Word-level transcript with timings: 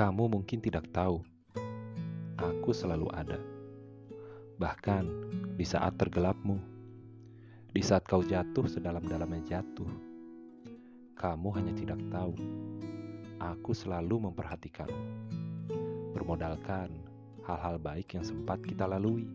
Kamu 0.00 0.32
mungkin 0.32 0.64
tidak 0.64 0.88
tahu, 0.96 1.20
aku 2.40 2.72
selalu 2.72 3.12
ada. 3.12 3.36
Bahkan 4.56 5.04
di 5.60 5.64
saat 5.68 6.00
tergelapmu, 6.00 6.56
di 7.68 7.84
saat 7.84 8.08
kau 8.08 8.24
jatuh 8.24 8.64
sedalam-dalamnya 8.64 9.44
jatuh, 9.44 9.92
kamu 11.20 11.48
hanya 11.52 11.76
tidak 11.76 12.00
tahu. 12.08 12.32
Aku 13.44 13.76
selalu 13.76 14.24
memperhatikanmu, 14.24 15.04
bermodalkan 16.16 16.88
hal-hal 17.44 17.76
baik 17.76 18.16
yang 18.16 18.24
sempat 18.24 18.64
kita 18.64 18.88
lalui. 18.88 19.28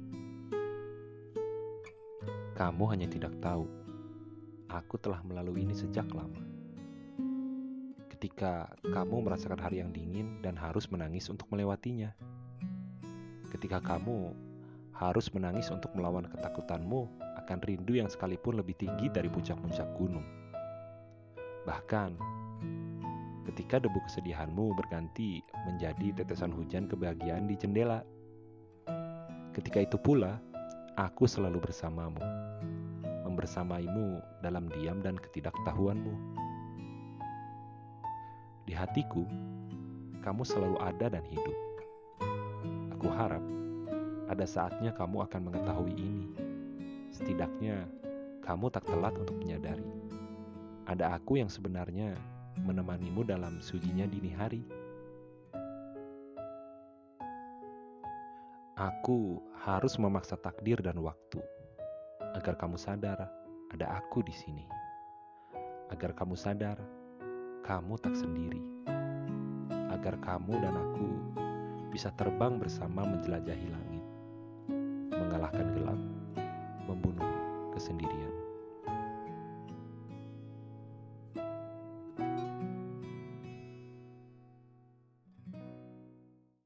Kamu 2.58 2.90
hanya 2.90 3.06
tidak 3.06 3.38
tahu, 3.38 3.70
aku 4.74 4.98
telah 4.98 5.22
melalui 5.22 5.62
ini 5.62 5.78
sejak 5.78 6.10
lama. 6.10 6.55
Ketika 8.16 8.72
kamu 8.96 9.28
merasakan 9.28 9.60
hari 9.60 9.84
yang 9.84 9.92
dingin 9.92 10.40
dan 10.40 10.56
harus 10.56 10.88
menangis 10.88 11.28
untuk 11.28 11.52
melewatinya, 11.52 12.16
ketika 13.52 13.84
kamu 13.84 14.32
harus 14.96 15.28
menangis 15.36 15.68
untuk 15.68 15.92
melawan 16.00 16.24
ketakutanmu 16.32 17.12
akan 17.44 17.60
rindu 17.68 18.00
yang 18.00 18.08
sekalipun 18.08 18.56
lebih 18.56 18.72
tinggi 18.80 19.12
dari 19.12 19.28
puncak-puncak 19.28 19.84
gunung. 20.00 20.24
Bahkan, 21.68 22.16
ketika 23.52 23.84
debu 23.84 24.00
kesedihanmu 24.08 24.72
berganti 24.80 25.44
menjadi 25.68 26.24
tetesan 26.24 26.56
hujan 26.56 26.88
kebahagiaan 26.88 27.52
di 27.52 27.60
jendela. 27.60 28.00
Ketika 29.52 29.84
itu 29.84 30.00
pula, 30.00 30.40
aku 30.96 31.28
selalu 31.28 31.60
bersamamu, 31.60 32.24
membersamaimu 33.28 34.24
dalam 34.40 34.72
diam 34.72 35.04
dan 35.04 35.20
ketidaktahuanmu. 35.20 36.16
Di 38.66 38.74
hatiku, 38.74 39.22
kamu 40.26 40.42
selalu 40.42 40.82
ada 40.82 41.14
dan 41.14 41.22
hidup. 41.30 41.58
Aku 42.98 43.14
harap 43.14 43.46
ada 44.26 44.42
saatnya 44.42 44.90
kamu 44.90 45.22
akan 45.30 45.42
mengetahui 45.54 45.94
ini. 45.94 46.28
Setidaknya, 47.14 47.86
kamu 48.42 48.74
tak 48.74 48.90
telat 48.90 49.14
untuk 49.22 49.38
menyadari. 49.38 49.86
Ada 50.90 51.14
aku 51.14 51.38
yang 51.38 51.46
sebenarnya 51.46 52.18
menemanimu 52.58 53.22
dalam 53.22 53.62
sujinya 53.62 54.10
dini 54.10 54.34
hari. 54.34 54.66
Aku 58.82 59.46
harus 59.62 59.94
memaksa 60.02 60.42
takdir 60.42 60.82
dan 60.82 60.98
waktu 61.06 61.38
agar 62.34 62.58
kamu 62.58 62.82
sadar 62.82 63.30
ada 63.70 63.86
aku 64.02 64.26
di 64.26 64.34
sini. 64.34 64.66
Agar 65.94 66.18
kamu 66.18 66.34
sadar 66.34 66.82
kamu 67.66 67.98
tak 67.98 68.14
sendiri. 68.14 68.62
Agar 69.90 70.22
kamu 70.22 70.54
dan 70.62 70.78
aku 70.78 71.10
bisa 71.90 72.14
terbang 72.14 72.62
bersama 72.62 73.02
menjelajahi 73.10 73.68
langit 73.74 74.06
mengalahkan 75.16 75.74
gelap, 75.74 76.00
membunuh 76.86 77.26
kesendirian. 77.74 78.25